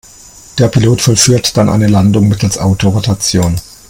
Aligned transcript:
Der 0.57 0.67
Pilot 0.69 0.99
vollführt 0.99 1.55
dann 1.57 1.69
eine 1.69 1.85
Landung 1.85 2.27
mittels 2.27 2.57
Autorotation. 2.57 3.61